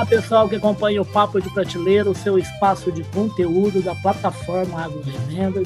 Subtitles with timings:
[0.00, 4.82] Olá, pessoal que acompanha o Papo de Prateleira, o seu espaço de conteúdo da plataforma
[4.82, 5.02] Agro.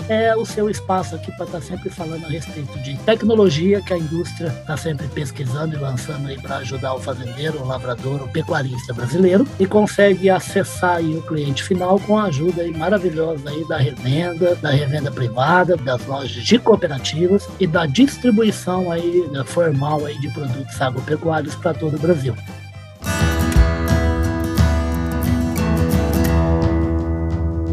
[0.09, 3.95] É o seu espaço aqui para estar tá sempre falando a respeito de tecnologia que
[3.95, 8.29] a indústria está sempre pesquisando e lançando aí para ajudar o fazendeiro, o lavrador, o
[8.29, 13.65] pecuarista brasileiro e consegue acessar aí o cliente final com a ajuda aí maravilhosa aí
[13.69, 20.05] da revenda, da revenda privada, das lojas de cooperativas e da distribuição aí né, formal
[20.05, 22.35] aí de produtos agropecuários para todo o Brasil.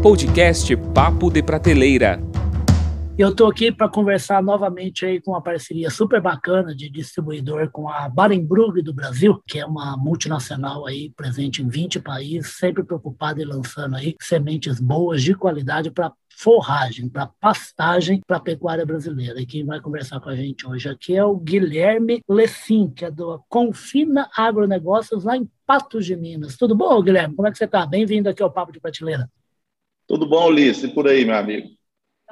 [0.02, 2.20] Podcast Papo de Prateleira.
[3.16, 7.88] Eu estou aqui para conversar novamente aí com uma parceria super bacana de distribuidor com
[7.88, 13.40] a Barenbrug do Brasil, que é uma multinacional aí presente em 20 países, sempre preocupada
[13.40, 19.40] em lançando aí sementes boas de qualidade para forragem, para pastagem para pecuária brasileira.
[19.40, 23.10] E quem vai conversar com a gente hoje aqui é o Guilherme Lecim, que é
[23.10, 26.56] do Confina Agronegócios lá em Patos de Minas.
[26.56, 27.36] Tudo bom, Guilherme?
[27.36, 27.86] Como é que você está?
[27.86, 29.30] Bem-vindo aqui ao Papo de Prateleira.
[30.12, 30.84] Tudo bom, Ulisses?
[30.84, 31.68] E por aí, meu amigo?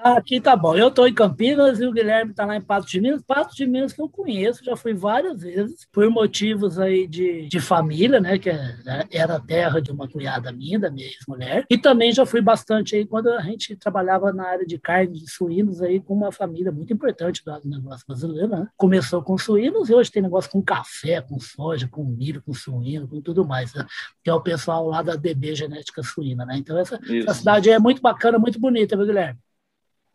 [0.02, 0.74] Aqui tá bom.
[0.74, 3.22] Eu estou em Campinas e o Guilherme está lá em Patos de Minas.
[3.22, 7.60] Patos de Minas que eu conheço, já fui várias vezes, por motivos aí de, de
[7.60, 8.38] família, né?
[8.38, 8.50] Que
[9.10, 11.66] era terra de uma cunhada minha, da minha ex-mulher.
[11.68, 15.30] E também já fui bastante aí quando a gente trabalhava na área de carne de
[15.30, 18.66] suínos aí com uma família muito importante do negócio brasileiro, né?
[18.78, 23.06] Começou com suínos e hoje tem negócio com café, com soja, com milho, com suíno,
[23.06, 23.84] com tudo mais, né?
[24.24, 26.56] Que é o pessoal lá da DB Genética Suína, né?
[26.56, 29.38] Então essa, essa cidade é muito bacana, muito bonita, viu, Guilherme?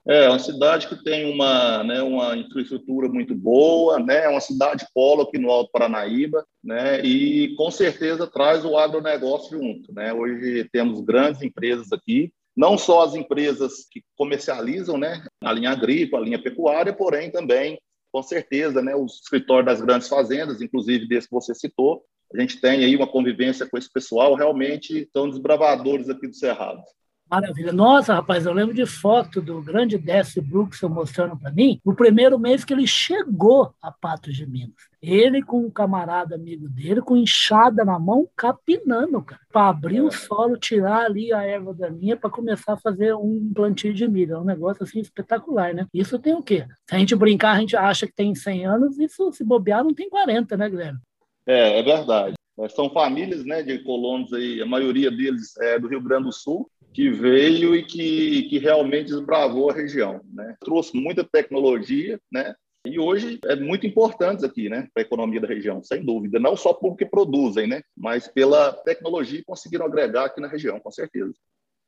[0.07, 4.85] É, uma cidade que tem uma, né, uma infraestrutura muito boa, né, é uma cidade
[4.93, 9.91] polo aqui no Alto Paranaíba, né, e com certeza traz o agronegócio junto.
[9.91, 10.13] Né?
[10.13, 16.21] Hoje temos grandes empresas aqui, não só as empresas que comercializam né, a linha agrícola,
[16.21, 17.79] a linha pecuária, porém também,
[18.11, 22.61] com certeza, né, o escritório das grandes fazendas, inclusive desse que você citou, a gente
[22.61, 26.81] tem aí uma convivência com esse pessoal, realmente são desbravadores aqui do Cerrado.
[27.29, 27.73] Maravilha.
[27.73, 32.37] Nossa, rapaz, eu lembro de foto do grande Décio Bruxel mostrando para mim o primeiro
[32.37, 34.75] mês que ele chegou a Patos de Minas.
[35.01, 40.11] Ele com um camarada amigo dele, com enxada na mão, capinando, cara, para abrir o
[40.11, 44.35] solo, tirar ali a erva daninha para começar a fazer um plantio de milho.
[44.35, 45.87] É um negócio assim espetacular, né?
[45.93, 46.65] Isso tem o quê?
[46.87, 49.93] Se a gente brincar, a gente acha que tem 100 anos, isso se bobear não
[49.93, 50.99] tem 40, né, Guilherme?
[51.47, 52.35] É, é verdade.
[52.57, 56.31] É, são famílias né, de colonos aí, a maioria deles é do Rio Grande do
[56.31, 60.21] Sul, que veio e que, que realmente desbravou a região.
[60.33, 60.55] Né?
[60.61, 62.55] Trouxe muita tecnologia, né?
[62.85, 66.39] E hoje é muito importante aqui, né, para a economia da região, sem dúvida.
[66.39, 70.91] Não só porque produzem, né, mas pela tecnologia que conseguiram agregar aqui na região, com
[70.91, 71.33] certeza.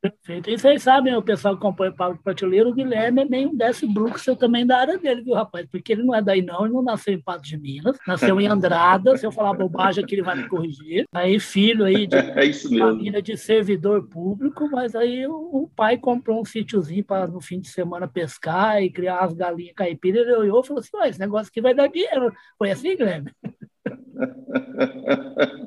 [0.00, 0.48] Perfeito.
[0.48, 3.50] E vocês sabem, o pessoal que acompanha o Pablo de Prateleiro, o Guilherme é meio
[3.50, 5.66] um Desse Bruxel também da área dele, viu, rapaz?
[5.66, 8.46] Porque ele não é daí, não, ele não nasceu em Patos de Minas, nasceu em
[8.46, 9.16] Andrada.
[9.16, 11.04] Se eu falar bobagem aqui, ele vai me corrigir.
[11.12, 16.44] Aí, filho aí de é família de servidor público, mas aí o, pai comprou um
[16.44, 20.22] sítiozinho para no fim de semana pescar e criar as galinhas caipiras.
[20.22, 22.32] Ele olhou e falou assim: esse negócio aqui vai dar dinheiro.
[22.56, 23.32] Foi assim, Guilherme?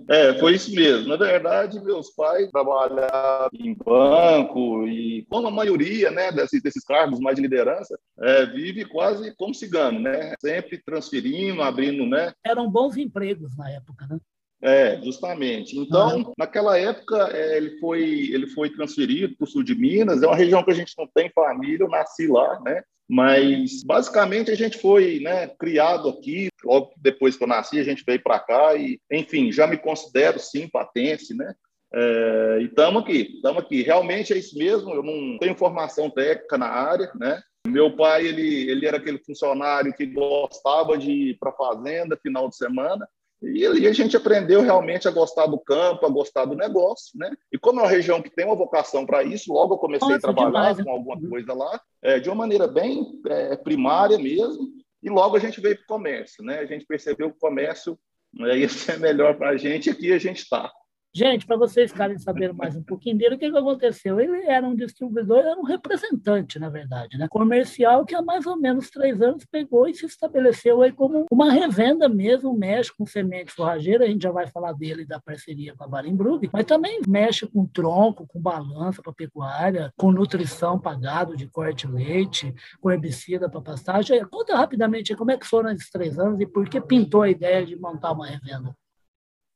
[0.09, 1.07] É, foi isso mesmo.
[1.07, 7.19] Na verdade, meus pais trabalhavam em banco e, como a maioria né, desses, desses cargos
[7.19, 10.33] mais de liderança, é, vive quase como cigano, né?
[10.41, 12.33] Sempre transferindo, abrindo, né?
[12.45, 14.19] Eram bons empregos na época, né?
[14.61, 15.77] É, justamente.
[15.77, 16.33] Então, uhum.
[16.37, 20.35] naquela época, é, ele, foi, ele foi transferido para o sul de Minas, é uma
[20.35, 22.83] região que a gente não tem família, eu nasci lá, né?
[23.13, 26.47] Mas, basicamente, a gente foi né, criado aqui.
[26.63, 30.39] Logo depois que eu nasci, a gente veio para cá e, enfim, já me considero,
[30.39, 31.53] sim, patense, né?
[31.93, 33.81] É, e estamos aqui, estamos aqui.
[33.81, 37.43] Realmente é isso mesmo, eu não tenho formação técnica na área, né?
[37.67, 42.47] Meu pai, ele, ele era aquele funcionário que gostava de ir para a fazenda final
[42.47, 43.05] de semana,
[43.41, 47.31] e ali a gente aprendeu realmente a gostar do campo, a gostar do negócio, né?
[47.51, 50.29] E como é uma região que tem uma vocação para isso, logo eu comecei Nossa,
[50.29, 54.69] a trabalhar demais, com alguma coisa lá, é, de uma maneira bem é, primária mesmo,
[55.01, 56.59] e logo a gente veio para o comércio, né?
[56.59, 57.97] A gente percebeu que o comércio
[58.31, 60.71] né, ia ser melhor para a gente, e aqui a gente está.
[61.13, 64.17] Gente, para vocês ficarem sabendo mais um pouquinho dele, o que, que aconteceu?
[64.17, 67.27] Ele era um distribuidor, era um representante, na verdade, né?
[67.29, 71.51] comercial, que há mais ou menos três anos pegou e se estabeleceu aí como uma
[71.51, 75.83] revenda mesmo, mexe com semente forrageira, a gente já vai falar dele da parceria com
[75.83, 81.45] a Barenbrug, mas também mexe com tronco, com balança para pecuária, com nutrição pagado de
[81.45, 84.23] corte leite, com herbicida para pastagem.
[84.29, 87.65] Conta rapidamente como é que foram esses três anos e por que pintou a ideia
[87.65, 88.73] de montar uma revenda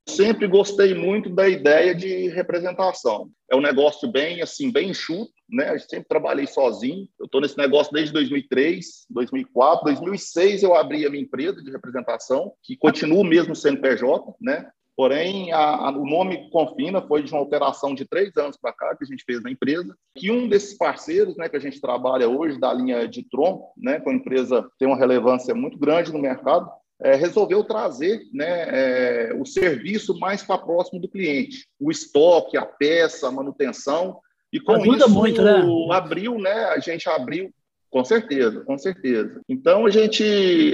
[0.07, 3.30] sempre gostei muito da ideia de representação.
[3.50, 5.74] É um negócio bem assim, bem enxuto, né?
[5.74, 7.07] Eu sempre trabalhei sozinho.
[7.19, 12.54] Eu estou nesse negócio desde 2003, 2004, 2006 eu abri a minha empresa de representação,
[12.63, 14.69] que continua mesmo sendo PJ, né?
[14.96, 18.96] Porém, a, a, o nome Confina foi de uma operação de três anos para cá
[18.96, 22.30] que a gente fez na empresa, que um desses parceiros né, que a gente trabalha
[22.30, 26.19] hoje, da linha de Tron, né, com a empresa tem uma relevância muito grande no
[26.19, 26.69] mercado,
[27.01, 32.65] é, resolveu trazer né, é, o serviço mais para próximo do cliente, o estoque, a
[32.65, 34.19] peça, a manutenção,
[34.51, 35.62] e com Ajuda isso muito, né?
[35.92, 37.51] abriu, né, a gente abriu
[37.95, 39.39] com certeza, com certeza.
[39.47, 40.21] Então a gente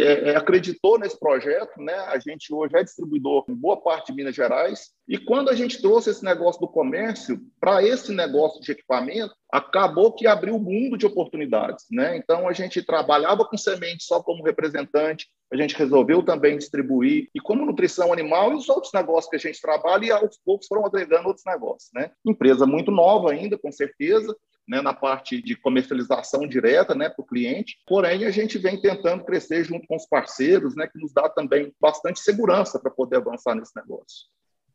[0.01, 1.93] é, é, acreditou nesse projeto, né?
[1.93, 4.89] A gente hoje é distribuidor em boa parte de Minas Gerais.
[5.07, 10.11] E quando a gente trouxe esse negócio do comércio para esse negócio de equipamento, acabou
[10.11, 12.17] que abriu um mundo de oportunidades, né?
[12.17, 17.39] Então a gente trabalhava com semente só como representante, a gente resolveu também distribuir e
[17.39, 20.87] como nutrição animal e os outros negócios que a gente trabalha e aos poucos foram
[20.87, 22.09] agregando outros negócios, né?
[22.25, 24.35] Empresa muito nova ainda, com certeza,
[24.71, 27.77] né, na parte de comercialização direta né, para o cliente.
[27.85, 31.73] Porém, a gente vem tentando crescer junto com os parceiros, né, que nos dá também
[31.79, 34.31] bastante segurança para poder avançar nesse negócio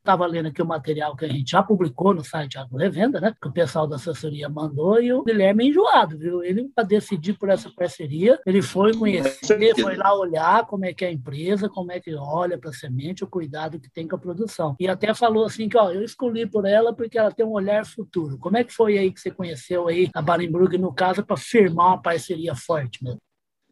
[0.06, 3.34] estava lendo aqui o material que a gente já publicou no site Agro Revenda, né?
[3.40, 6.42] Que o pessoal da assessoria mandou e o Guilherme é enjoado, viu?
[6.42, 11.04] Ele, para decidir por essa parceria, ele foi conhecer, foi lá olhar como é que
[11.04, 14.16] é a empresa, como é que olha para a semente, o cuidado que tem com
[14.16, 14.76] a produção.
[14.78, 17.84] E até falou assim que, ó, eu escolhi por ela porque ela tem um olhar
[17.84, 18.38] futuro.
[18.38, 21.88] Como é que foi aí que você conheceu aí a Barenbrug, no caso, para firmar
[21.88, 23.20] uma parceria forte mesmo?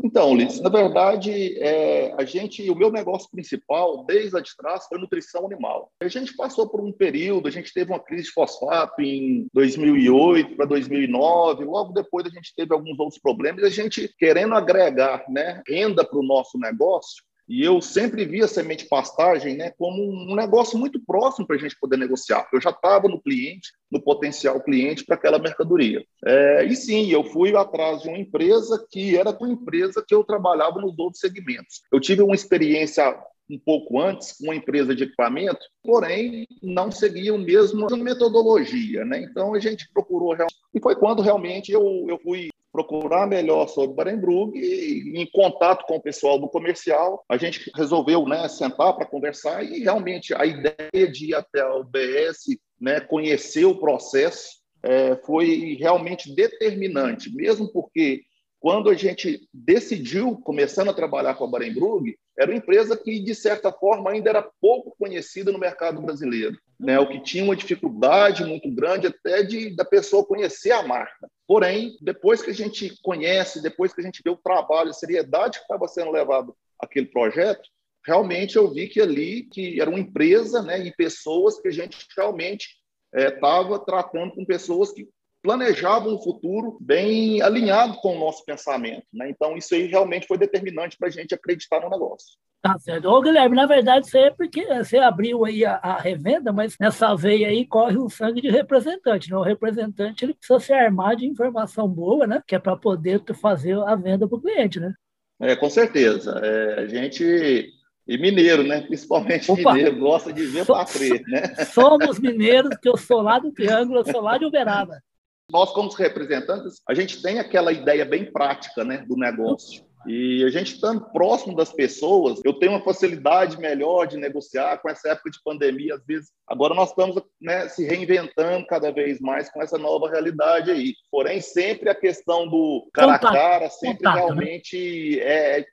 [0.02, 4.86] Então, Ulisses, na verdade, é, a gente, o meu negócio principal, desde a de trás,
[4.86, 5.90] foi nutrição animal.
[6.00, 10.56] A gente passou por um período, a gente teve uma crise de fosfato em 2008
[10.56, 15.62] para 2009, logo depois a gente teve alguns outros problemas, a gente querendo agregar né,
[15.66, 20.34] renda para o nosso negócio, e eu sempre vi a semente pastagem né, como um
[20.34, 22.48] negócio muito próximo para a gente poder negociar.
[22.52, 26.04] Eu já estava no cliente, no potencial cliente para aquela mercadoria.
[26.24, 30.24] É, e sim, eu fui atrás de uma empresa que era com empresa que eu
[30.24, 31.82] trabalhava nos outros segmentos.
[31.92, 33.14] Eu tive uma experiência
[33.50, 39.22] um pouco antes com uma empresa de equipamento, porém não seguia a mesma metodologia, né?
[39.22, 40.34] Então a gente procurou
[40.74, 45.94] e foi quando realmente eu, eu fui procurar melhor sobre Barenbrug e em contato com
[45.94, 51.08] o pessoal do comercial, a gente resolveu né, sentar para conversar e realmente a ideia
[51.08, 58.22] de ir até a UBS, né, conhecer o processo, é, foi realmente determinante, mesmo porque
[58.58, 63.34] quando a gente decidiu, começando a trabalhar com a Barenbrug, era uma empresa que, de
[63.36, 66.98] certa forma, ainda era pouco conhecida no mercado brasileiro, né?
[66.98, 71.28] o que tinha uma dificuldade muito grande até de da pessoa conhecer a marca.
[71.46, 75.58] Porém, depois que a gente conhece, depois que a gente vê o trabalho, a seriedade
[75.58, 77.68] que estava sendo levado aquele projeto,
[78.04, 82.06] realmente eu vi que ali que era uma empresa né, e pessoas que a gente
[82.16, 82.68] realmente
[83.14, 85.08] estava é, tratando com pessoas que
[85.44, 89.04] planejavam um futuro bem alinhado com o nosso pensamento.
[89.12, 89.28] Né?
[89.28, 92.38] Então, isso aí realmente foi determinante para a gente acreditar no negócio.
[92.62, 93.06] Tá certo.
[93.10, 97.14] Ô, Guilherme, na verdade, você é porque você abriu aí a, a, revenda, mas nessa
[97.14, 99.30] veia aí corre o sangue de representante.
[99.30, 99.36] Né?
[99.36, 102.42] O representante ele precisa se armar de informação boa, né?
[102.46, 104.94] Que é para poder fazer a venda para o cliente, né?
[105.38, 106.40] É, com certeza.
[106.42, 107.70] É, a gente
[108.08, 108.80] e mineiro, né?
[108.80, 111.54] Principalmente Opa, mineiro, gosta de ver para crer, né?
[111.66, 115.02] Somos mineiros, que eu sou lá do Triângulo, eu sou lá de Uberaba.
[115.50, 119.84] Nós, como representantes, a gente tem aquela ideia bem prática né, do negócio.
[120.06, 124.90] E a gente estando próximo das pessoas, eu tenho uma facilidade melhor de negociar com
[124.90, 126.30] essa época de pandemia, às vezes.
[126.46, 130.94] Agora nós estamos né, se reinventando cada vez mais com essa nova realidade aí.
[131.10, 134.20] Porém, sempre a questão do cara a cara, sempre contato, né?
[134.20, 135.60] realmente né?
[135.60, 135.66] é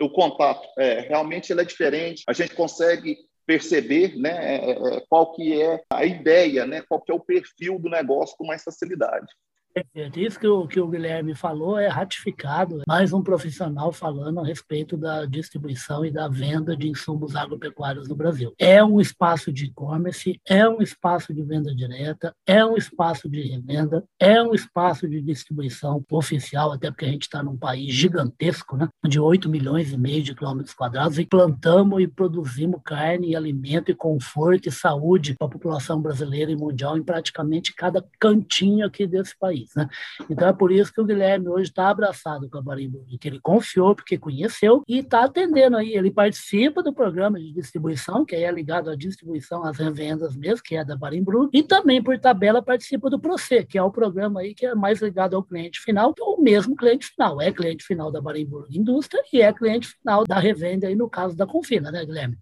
[0.00, 0.66] o contato.
[0.78, 2.22] É, realmente ele é diferente.
[2.28, 7.10] A gente consegue perceber né, é, é, qual que é a ideia, né, qual que
[7.10, 9.26] é o perfil do negócio com mais facilidade.
[9.72, 10.20] Perfeito.
[10.20, 12.82] Isso que o, que o Guilherme falou é ratificado.
[12.86, 18.14] Mais um profissional falando a respeito da distribuição e da venda de insumos agropecuários no
[18.14, 18.52] Brasil.
[18.58, 23.40] É um espaço de e-commerce, é um espaço de venda direta, é um espaço de
[23.40, 28.76] revenda, é um espaço de distribuição oficial, até porque a gente está num país gigantesco,
[28.76, 28.88] né?
[29.06, 33.90] de 8 milhões e meio de quilômetros quadrados, e plantamos e produzimos carne e alimento
[33.90, 39.06] e conforto e saúde para a população brasileira e mundial em praticamente cada cantinho aqui
[39.06, 39.88] desse país Né?
[40.28, 43.40] Então é por isso que o Guilherme hoje está abraçado com a Barimbu, que ele
[43.40, 45.94] confiou, porque conheceu e está atendendo aí.
[45.94, 50.76] Ele participa do programa de distribuição, que é ligado à distribuição, às revendas mesmo, que
[50.76, 54.54] é da Barimbu, e também, por tabela, participa do Proce, que é o programa aí
[54.54, 57.40] que é mais ligado ao cliente final, que é o mesmo cliente final.
[57.40, 61.36] É cliente final da Barimburg Indústria e é cliente final da revenda, aí no caso
[61.36, 62.36] da Confina, né, Guilherme?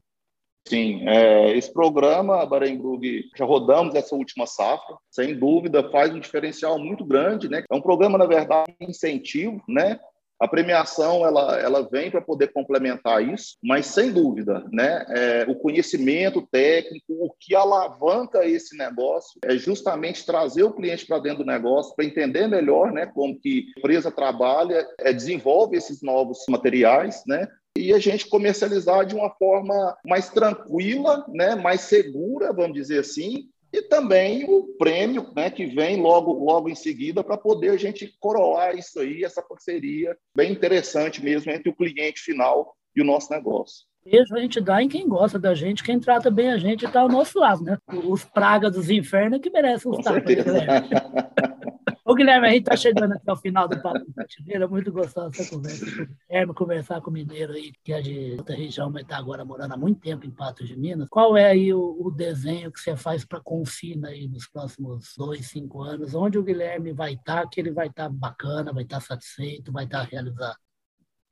[0.69, 6.79] Sim, é, esse programa, Barenbrug, já rodamos essa última safra, sem dúvida, faz um diferencial
[6.79, 7.65] muito grande, né?
[7.69, 9.99] É um programa, na verdade, incentivo, né?
[10.41, 15.55] A premiação ela, ela vem para poder complementar isso, mas sem dúvida, né, é, o
[15.55, 21.51] conhecimento técnico, o que alavanca esse negócio é justamente trazer o cliente para dentro do
[21.51, 27.23] negócio para entender melhor, né, como que a empresa trabalha, é, desenvolve esses novos materiais,
[27.27, 27.47] né,
[27.77, 33.49] e a gente comercializar de uma forma mais tranquila, né, mais segura, vamos dizer assim,
[33.73, 38.13] e também o prêmio né, que vem logo, logo em seguida para poder a gente
[38.19, 43.33] coroar isso aí, essa parceria bem interessante mesmo entre o cliente final e o nosso
[43.33, 43.89] negócio.
[44.05, 47.01] Beijo a gente dá em quem gosta da gente, quem trata bem a gente está
[47.01, 47.77] ao nosso lado, né?
[48.05, 50.23] Os pragas dos infernos que merecem os tapas.
[52.11, 54.67] Ô, Guilherme, a gente está chegando aqui ao final do Papo de Prateleira.
[54.67, 58.57] Muito gostosa essa conversa o Guilherme, conversar com o mineiro aí, que é de outra
[58.57, 61.09] região, mas está agora morando há muito tempo em Patos de Minas.
[61.09, 65.47] Qual é aí o, o desenho que você faz para Confina aí nos próximos dois,
[65.47, 66.13] cinco anos?
[66.13, 69.03] Onde o Guilherme vai estar, tá, que ele vai estar tá bacana, vai estar tá
[69.03, 70.59] satisfeito, vai estar tá realizado?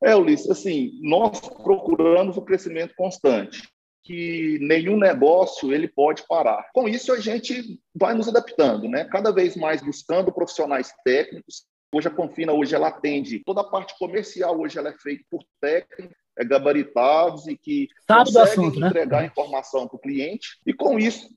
[0.01, 3.69] É, Ulisses, assim, nós procuramos o crescimento constante
[4.03, 6.69] que nenhum negócio ele pode parar.
[6.73, 9.05] Com isso a gente vai nos adaptando, né?
[9.05, 11.67] Cada vez mais buscando profissionais técnicos.
[11.95, 15.43] Hoje a Confina hoje ela atende toda a parte comercial hoje ela é feita por
[15.61, 18.89] técnicos é, gabaritados e que sabe conseguem assunto, né?
[18.89, 19.27] entregar né?
[19.27, 21.29] informação para o cliente e com isso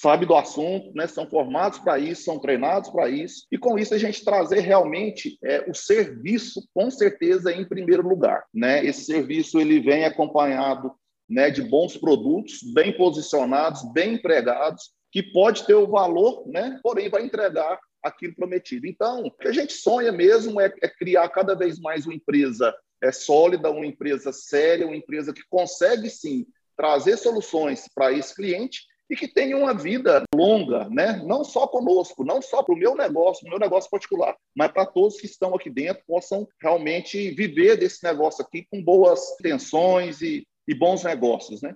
[0.00, 1.06] sabe do assunto, né?
[1.06, 5.38] São formados para isso, são treinados para isso e com isso a gente trazer realmente
[5.42, 8.84] é, o serviço com certeza em primeiro lugar, né?
[8.84, 10.92] Esse serviço ele vem acompanhado
[11.34, 17.10] né, de bons produtos, bem posicionados, bem empregados, que pode ter o valor, né, porém
[17.10, 18.86] vai entregar aquilo prometido.
[18.86, 22.72] Então, o que a gente sonha mesmo é, é criar cada vez mais uma empresa
[23.02, 28.82] é, sólida, uma empresa séria, uma empresa que consegue sim trazer soluções para esse cliente
[29.10, 31.20] e que tenha uma vida longa, né?
[31.24, 35.20] não só conosco, não só para o meu negócio, meu negócio particular, mas para todos
[35.20, 40.74] que estão aqui dentro possam realmente viver desse negócio aqui com boas intenções e, e
[40.74, 41.74] bons negócios, né?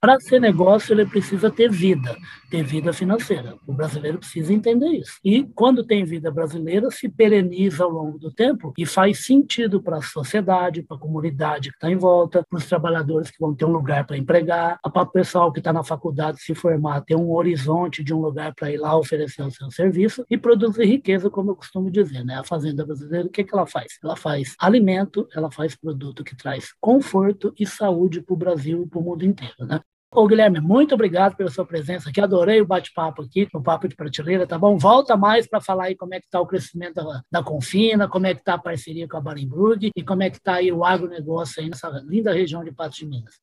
[0.00, 2.16] Para ser negócio, ele precisa ter vida,
[2.48, 3.56] ter vida financeira.
[3.66, 5.18] O brasileiro precisa entender isso.
[5.24, 9.96] E quando tem vida brasileira, se pereniza ao longo do tempo e faz sentido para
[9.96, 13.64] a sociedade, para a comunidade que está em volta, para os trabalhadores que vão ter
[13.64, 17.32] um lugar para empregar, para o pessoal que está na faculdade se formar, ter um
[17.32, 21.50] horizonte de um lugar para ir lá oferecer o seu serviço e produzir riqueza, como
[21.50, 22.24] eu costumo dizer.
[22.24, 22.36] Né?
[22.36, 23.98] A fazenda brasileira, o que, que ela faz?
[24.04, 28.88] Ela faz alimento, ela faz produto que traz conforto e saúde para o Brasil e
[28.88, 29.66] para o mundo inteiro.
[29.66, 29.80] Né?
[30.10, 32.18] Ô, Guilherme, muito obrigado pela sua presença aqui.
[32.18, 34.78] Adorei o bate-papo aqui, o Papo de Prateleira, tá bom?
[34.78, 38.26] Volta mais para falar aí como é que está o crescimento da, da, Confina, como
[38.26, 40.82] é que está a parceria com a Barenburg e como é que está aí o
[40.82, 43.34] agronegócio aí nessa linda região de Patos de Minas.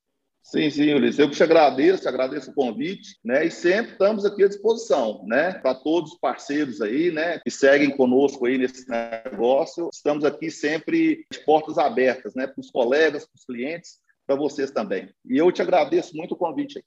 [0.42, 1.20] Sim, sim, Ulisses.
[1.20, 3.46] Eu te agradeço, agradeço o convite, né?
[3.46, 5.54] E sempre estamos aqui à disposição, né?
[5.54, 7.40] Para todos os parceiros aí, né?
[7.40, 9.90] Que seguem conosco aí nesse negócio.
[9.92, 12.46] Estamos aqui sempre de portas abertas, né?
[12.46, 15.14] Para os colegas, para os clientes, para vocês também.
[15.26, 16.84] E eu te agradeço muito o convite.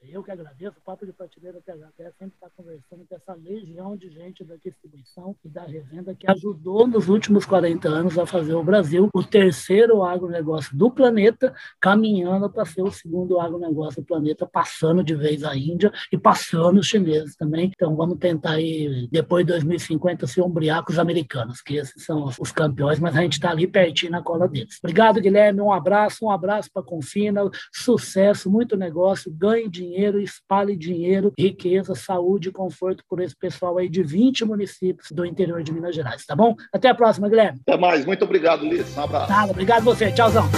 [0.00, 0.76] Eu que agradeço.
[0.78, 4.54] O Papo de Prateleira que agradece sempre estar conversando com essa legião de gente da
[4.54, 9.24] distribuição e da revenda que ajudou nos últimos 40 anos a fazer o Brasil o
[9.24, 15.42] terceiro agronegócio do planeta, caminhando para ser o segundo agronegócio do planeta, passando de vez
[15.42, 17.72] a Índia e passando os chineses também.
[17.74, 22.30] Então vamos tentar aí, depois de 2050, se ombrear com os americanos, que esses são
[22.38, 24.78] os campeões, mas a gente está ali pertinho na cola deles.
[24.82, 25.60] Obrigado, Guilherme.
[25.60, 27.42] Um abraço, um abraço para a Confina.
[27.72, 33.78] Sucesso, muito negócio, ganhe dinheiro dinheiro, espalhe dinheiro, riqueza, saúde e conforto por esse pessoal
[33.78, 36.54] aí de 20 municípios do interior de Minas Gerais, tá bom?
[36.72, 37.60] Até a próxima, Guilherme.
[37.66, 38.04] Até mais.
[38.04, 38.96] Muito obrigado, Liz.
[38.96, 39.30] Um abraço.
[39.30, 40.12] Nada, obrigado você.
[40.12, 40.48] Tchauzão.